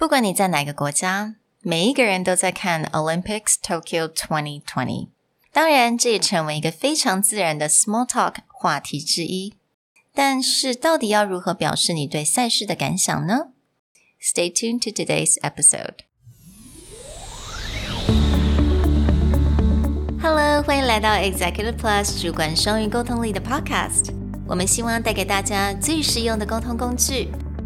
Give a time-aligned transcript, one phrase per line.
[0.00, 5.09] 不管你在哪个国家，每一个人都在看 Olympics Tokyo 2020。
[5.53, 9.53] 当然，这也成为一个非常自然的 small talk 话题之一。
[10.13, 13.49] 但是，到底要如何表示你对赛事的感想呢？
[14.21, 15.99] Stay tuned to today's episode.
[20.21, 24.13] Hello，欢迎来到 Executive Plus 主管双语沟通力的 Podcast。
[24.47, 27.29] 我们希望带给大家最实用的沟通工具。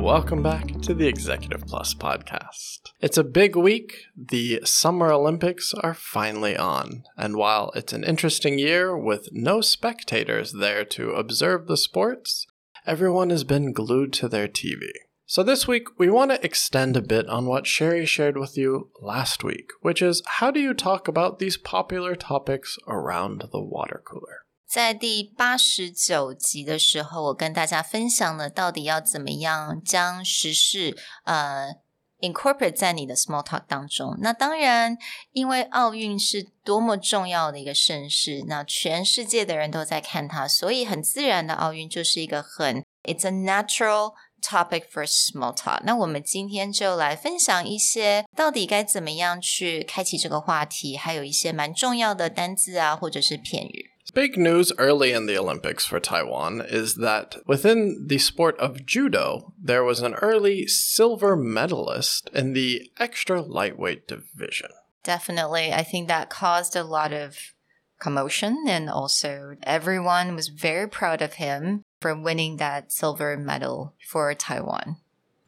[0.00, 2.78] Welcome back to the Executive Plus podcast.
[3.00, 4.06] It's a big week.
[4.16, 7.04] The Summer Olympics are finally on.
[7.18, 12.46] And while it's an interesting year with no spectators there to observe the sports,
[12.86, 14.88] everyone has been glued to their TV.
[15.26, 18.88] So, this week, we want to extend a bit on what Sherry shared with you
[19.02, 24.02] last week, which is how do you talk about these popular topics around the water
[24.04, 24.46] cooler?
[24.70, 31.74] 在第八十九集的时候，我跟大家分享了到底要怎么样将时事呃
[32.20, 34.16] incorporate 在你的 small talk 当中。
[34.20, 34.96] 那当然，
[35.32, 45.80] 因为奥运是多么重要的一个盛事，那全世界的人都在看它，所以很自然的奥运就是一个很 it's a natural topic for small talk。
[45.82, 53.89] 那我们今天就来分享一些到底该怎么样去开启这个话题，还有一些蛮重要的单字啊，或者是片语。
[54.12, 59.84] Big news early in the Olympics for Taiwan is that within the sport of judo, there
[59.84, 64.70] was an early silver medalist in the extra lightweight division.
[65.04, 65.72] Definitely.
[65.72, 67.54] I think that caused a lot of
[68.00, 74.34] commotion, and also everyone was very proud of him for winning that silver medal for
[74.34, 74.96] Taiwan.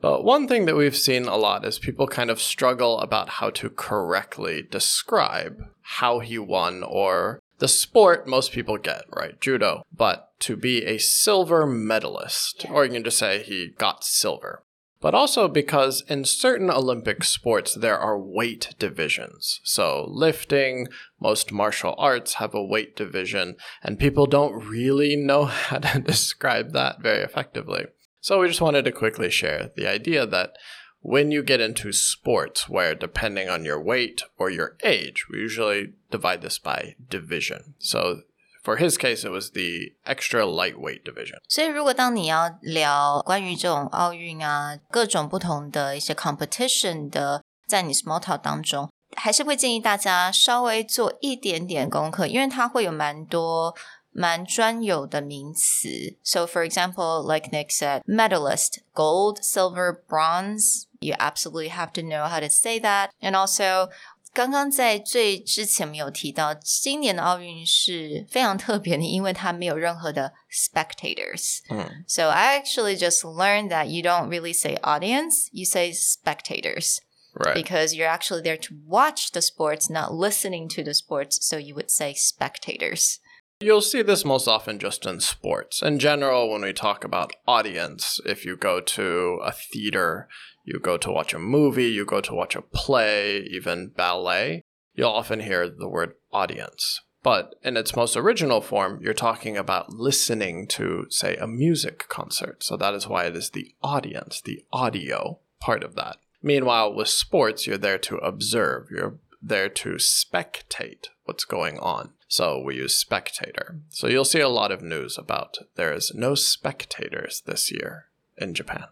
[0.00, 3.50] But one thing that we've seen a lot is people kind of struggle about how
[3.50, 9.40] to correctly describe how he won or the sport most people get, right?
[9.40, 9.84] Judo.
[9.96, 14.64] But to be a silver medalist, or you can just say he got silver.
[15.00, 19.60] But also because in certain Olympic sports, there are weight divisions.
[19.62, 20.88] So, lifting,
[21.20, 26.72] most martial arts have a weight division, and people don't really know how to describe
[26.72, 27.84] that very effectively.
[28.20, 30.56] So, we just wanted to quickly share the idea that
[31.01, 35.93] when you get into sports where depending on your weight or your age, we usually
[36.09, 37.75] divide this by division.
[37.79, 38.23] So
[38.63, 41.37] for his case, it was the extra lightweight division.
[41.47, 53.73] 所以，如果当你要聊关于这种奥运啊，各种不同的一些 competition 的，在你 small talk 当中，还是会建议大家稍微做一点点功课，因为它会有蛮多
[54.11, 56.17] 蛮专有的名词。
[56.23, 62.39] So, for example, like Nick said, medalist, gold, silver, bronze you absolutely have to know how
[62.39, 63.11] to say that.
[63.21, 63.89] And also,
[64.33, 71.59] 刚刚在最之前没有提到，今年的奥运是非常特别的，因为它没有任何的 spectators。
[71.69, 76.99] 嗯，So I actually just learned that you don't really say audience, you say spectators.
[77.33, 77.53] Right.
[77.53, 81.37] Because you're actually there to watch the sports, not listening to the sports.
[81.41, 83.19] So you would say spectators.
[83.62, 85.82] You'll see this most often just in sports.
[85.82, 90.26] In general, when we talk about audience, if you go to a theater,
[90.64, 94.62] you go to watch a movie, you go to watch a play, even ballet,
[94.94, 97.00] you'll often hear the word audience.
[97.22, 102.64] But in its most original form, you're talking about listening to, say, a music concert.
[102.64, 106.16] So that is why it is the audience, the audio part of that.
[106.42, 112.14] Meanwhile, with sports, you're there to observe, you're there to spectate what's going on.
[112.31, 113.79] So we use spectator.
[113.89, 118.07] So you'll see a lot of news about there is no spectators this year
[118.37, 118.89] in Japan.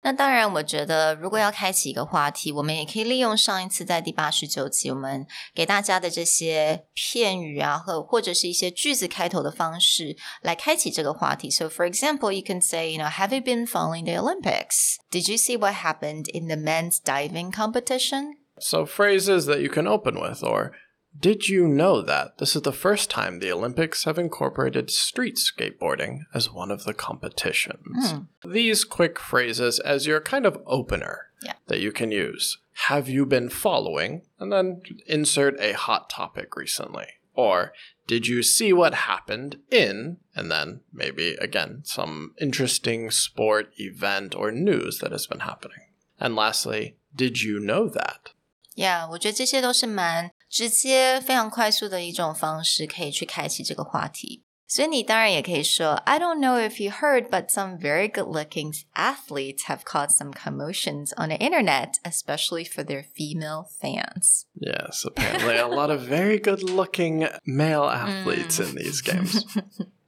[0.00, 11.50] 那当然，我觉得如果要开启一个话题，我们也可以利用上一次在第八十九集我们给大家的这些片语啊，和或者是一些句子开头的方式来开启这个话题。
[11.50, 14.98] So, for example, you can say, you know, Have you been following the Olympics?
[15.10, 18.36] Did you see what happened in the men's diving competition?
[18.60, 20.70] So, phrases that you can open with, or
[21.18, 26.20] Did you know that this is the first time the Olympics have incorporated street skateboarding
[26.34, 28.14] as one of the competitions?
[28.44, 31.54] These quick phrases as your kind of opener Yeah.
[31.66, 32.58] that you can use.
[32.88, 34.22] Have you been following?
[34.38, 37.06] And then insert a hot topic recently.
[37.34, 37.72] Or
[38.06, 40.18] did you see what happened in?
[40.36, 45.80] And then maybe again some interesting sport, event, or news that has been happening.
[46.20, 48.32] And lastly, did you know that?
[48.76, 54.42] Yeah，我觉得这些都是蛮 直接、非常快速的一种方式，可以去开启这个话题。
[54.70, 61.30] 所以你当然也可以说，I don't know if you heard, but some very good-looking athletes have caused some commotions on
[61.30, 64.44] the internet, especially for their female fans.
[64.60, 69.42] Yes, apparently a lot of very good looking male athletes in these games.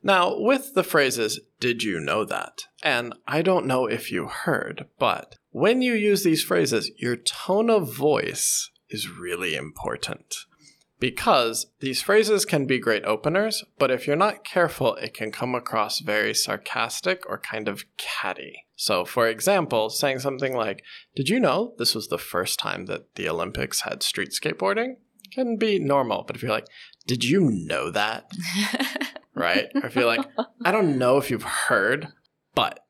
[0.03, 2.65] Now, with the phrases, did you know that?
[2.83, 7.71] And I don't know if you heard, but when you use these phrases, your tone
[7.71, 10.36] of voice is really important.
[10.98, 15.54] Because these phrases can be great openers, but if you're not careful, it can come
[15.54, 18.66] across very sarcastic or kind of catty.
[18.78, 20.84] So, for example, saying something like,
[21.16, 24.96] Did you know this was the first time that the Olympics had street skateboarding?
[25.34, 26.68] Can be normal, but if you're like,
[27.06, 28.32] Did you know that?
[29.36, 29.68] right?
[29.76, 30.26] Or if you're like,
[30.64, 32.08] I don't know if you've heard,
[32.54, 32.85] but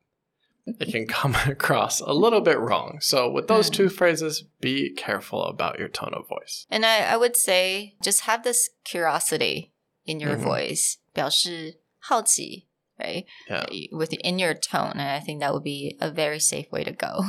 [0.65, 2.99] it can come across a little bit wrong.
[3.01, 6.65] So, with those two phrases, be careful about your tone of voice.
[6.69, 9.73] And I, I would say just have this curiosity
[10.05, 10.43] in your Mhm.
[10.43, 12.67] voice, 表示好奇,
[12.99, 13.25] right?
[13.49, 13.65] Yeah.
[13.91, 16.91] With in your tone, and I think that would be a very safe way to
[16.91, 17.23] go.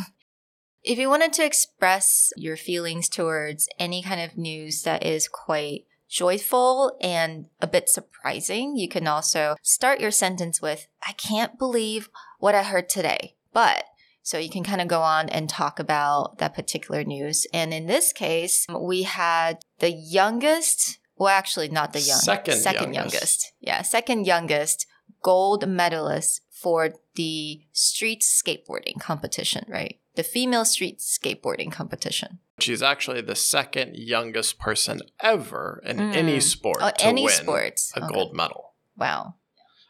[0.85, 5.85] If you wanted to express your feelings towards any kind of news that is quite
[6.10, 12.10] joyful and a bit surprising, you can also start your sentence with, I can't believe
[12.40, 13.36] what I heard today.
[13.54, 13.84] But
[14.22, 17.48] so you can kind of go on and talk about that particular news.
[17.54, 22.94] And in this case, we had the youngest, well, actually not the youngest, Second second
[22.94, 23.14] youngest.
[23.14, 23.54] youngest.
[23.62, 24.86] Yeah, second youngest
[25.24, 30.00] gold medalist for the street skateboarding competition, right?
[30.16, 32.40] The female street skateboarding competition.
[32.60, 36.16] She's actually the second youngest person ever in mm.
[36.16, 37.94] any oh, sport Oh, to any win sports.
[37.96, 38.14] a Okay.
[38.14, 38.74] gold medal.
[38.96, 39.36] Wow.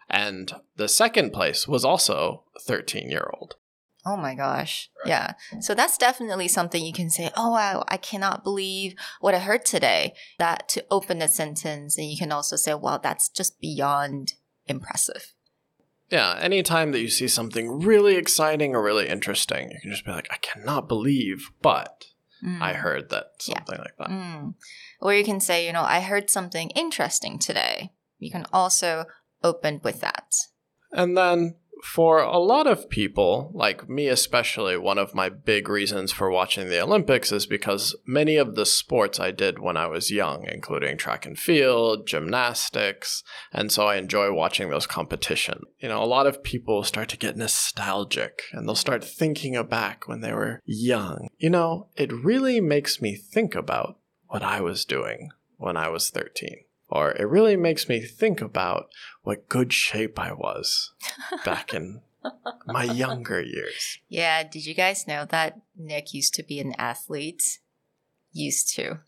[0.09, 3.55] And the second place was also a 13 year old.
[4.05, 4.89] Oh my gosh.
[5.05, 5.33] Yeah.
[5.59, 9.65] So that's definitely something you can say, oh, wow, I cannot believe what I heard
[9.65, 10.13] today.
[10.39, 11.97] That to open the sentence.
[11.97, 14.33] And you can also say, wow, that's just beyond
[14.65, 15.33] impressive.
[16.09, 20.11] Yeah, anytime that you see something really exciting or really interesting, you can just be
[20.11, 22.05] like, I cannot believe, but
[22.43, 22.61] Mm.
[22.61, 23.55] I heard that Yeah.
[23.55, 24.09] something like that.
[24.09, 24.53] Mm.
[25.01, 27.91] Or you can say, you know, I heard something interesting today.
[28.19, 29.05] You can also
[29.43, 30.33] open with that.
[30.91, 36.11] And then for a lot of people, like me especially, one of my big reasons
[36.11, 40.11] for watching the Olympics is because many of the sports I did when I was
[40.11, 45.65] young, including track and field, gymnastics, and so I enjoy watching those competitions.
[45.79, 50.07] You know, a lot of people start to get nostalgic and they'll start thinking back
[50.07, 51.29] when they were young.
[51.37, 53.97] You know, it really makes me think about
[54.27, 58.88] what I was doing when I was 13 Or it really makes me think about
[59.22, 60.92] what good shape I was
[61.44, 62.02] back in
[62.66, 63.98] my younger years.
[64.08, 64.42] Yeah.
[64.44, 67.60] Did you guys know that Nick used to be an athlete?
[68.32, 69.00] Used to.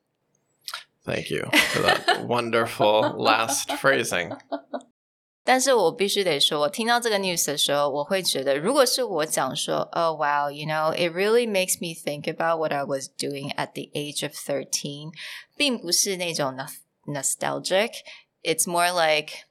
[1.05, 4.39] Thank you for that wonderful last phrasing.
[5.47, 13.11] 但是我必须得说，我听到这个 news 的时候，我会觉得，如果是我讲说，Oh wow, you know, it really makes me think about what I was
[13.19, 15.13] doing at the age of thirteen，
[15.55, 16.79] 并不是那种 nos-
[17.10, 17.92] nostalgic.
[18.44, 19.46] It's more like,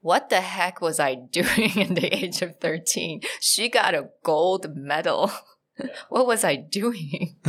[0.00, 3.22] what the heck was I doing in the age of thirteen?
[3.40, 5.32] She got a gold medal.
[6.08, 7.36] what was I doing?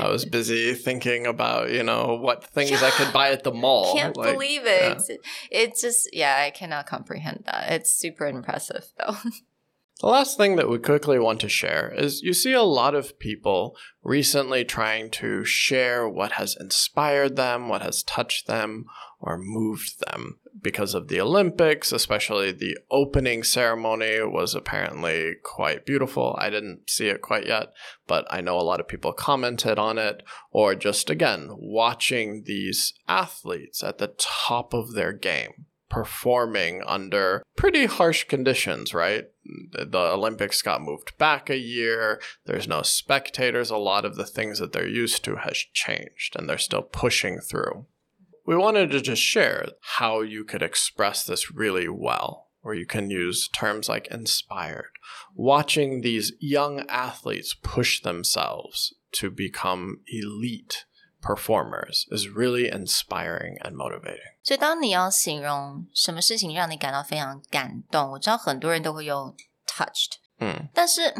[0.00, 3.94] I was busy thinking about, you know, what things I could buy at the mall.
[3.94, 4.98] Can't Like, believe yeah.
[5.08, 5.20] it.
[5.50, 7.70] It's just, yeah, I cannot comprehend that.
[7.72, 9.16] It's super impressive, though.
[10.00, 13.18] The last thing that we quickly want to share is you see a lot of
[13.18, 18.84] people recently trying to share what has inspired them, what has touched them,
[19.20, 20.38] or moved them.
[20.60, 26.36] Because of the Olympics, especially the opening ceremony was apparently quite beautiful.
[26.38, 27.72] I didn't see it quite yet,
[28.06, 30.22] but I know a lot of people commented on it.
[30.50, 37.86] Or just again, watching these athletes at the top of their game performing under pretty
[37.86, 39.28] harsh conditions, right?
[39.72, 42.20] The Olympics got moved back a year.
[42.44, 43.70] There's no spectators.
[43.70, 47.38] A lot of the things that they're used to has changed and they're still pushing
[47.38, 47.86] through.
[48.44, 53.08] We wanted to just share how you could express this really well, where you can
[53.08, 54.90] use terms like inspired.
[55.34, 60.84] Watching these young athletes push themselves to become elite
[61.25, 64.33] performers is really inspiring and motivating.
[64.43, 69.35] 所以，当你要形容什么事情让你感到非常感动，我知道很多人都会用
[69.67, 71.13] touched，嗯，但是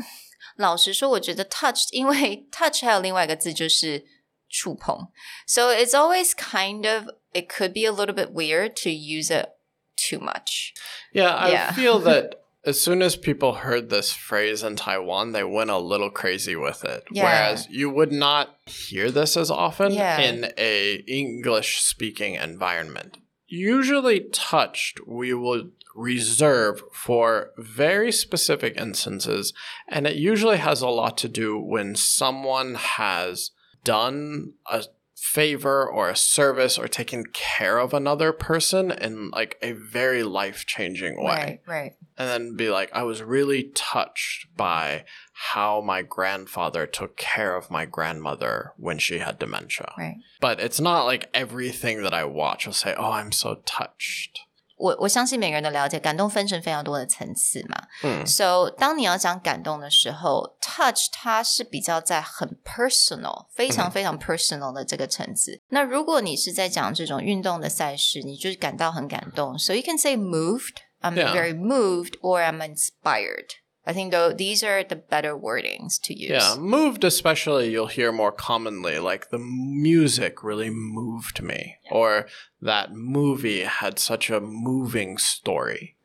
[0.55, 4.03] 老实说，我觉得 touched，因为 touch 还有另外一个字就是
[4.49, 5.11] 触碰，
[5.45, 9.49] so it's always kind of it could be a little bit weird to use it
[9.95, 10.73] too much.
[11.13, 11.73] Yeah, I Yeah.
[11.73, 16.10] feel that as soon as people heard this phrase in Taiwan, they went a little
[16.10, 17.04] crazy with it.
[17.12, 17.22] Yeah.
[17.22, 20.20] Whereas you would not hear this as often Yeah.
[20.20, 23.18] in a English speaking environment.
[23.46, 29.54] Usually touched we would reserve for very specific instances
[29.88, 34.84] and it usually has a lot to do when someone has done a
[35.16, 41.16] favor or a service or taking care of another person in like a very life-changing
[41.16, 41.92] way Right, right.
[42.18, 47.70] and then be like, I was really touched by how my grandfather took care of
[47.70, 49.92] my grandmother when she had dementia.
[49.98, 50.16] Right.
[50.40, 54.40] But it's not like everything that I watch will say, Oh, I'm so touched.
[54.76, 57.82] 我我相信每个人都了解，感动分成非常多的层次嘛。
[58.02, 65.60] 嗯 So 当你要讲感动的时候，touch 它是比较在很 personal，非常非常 personal 的这个层次。
[65.68, 70.76] 那如果你是在讲这种运动的赛事，你就是感到很感动，so you can say moved.
[71.02, 73.50] I'm very moved, or I'm inspired.
[73.86, 76.30] I think though these are the better wordings to use.
[76.30, 82.26] Yeah, moved especially you'll hear more commonly, like the music really moved me, or
[82.60, 85.96] that movie had such a moving story.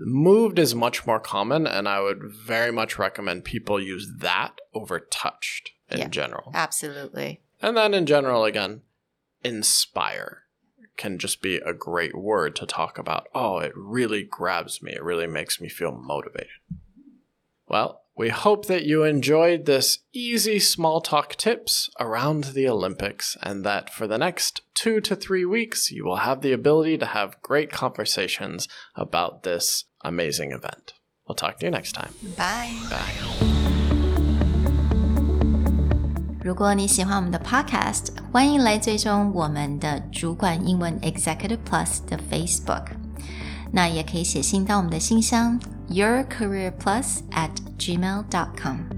[0.00, 4.98] Moved is much more common, and I would very much recommend people use that over
[5.00, 6.08] touched in Yeah.
[6.08, 6.50] general.
[6.54, 7.42] Absolutely.
[7.60, 8.82] And then in general, again,
[9.44, 10.44] inspire
[10.96, 13.28] can just be a great word to talk about.
[13.34, 14.92] Oh, it really grabs me.
[14.92, 16.48] It really makes me feel motivated.
[17.67, 23.63] Well, we hope that you enjoyed this easy small talk tips around the Olympics and
[23.65, 27.41] that for the next two to three weeks, you will have the ability to have
[27.41, 30.93] great conversations about this amazing event.
[31.27, 32.13] We'll talk to you next time.
[32.37, 32.77] Bye.
[32.89, 33.53] Bye.
[36.43, 42.87] 如果你喜欢我们的 Podcast，欢迎来追踪我们的主管英文 Executive Plus 的 Facebook。
[43.71, 45.57] 那也可以写信到我们的信箱
[45.90, 48.97] yourcareerplus at gmail.com。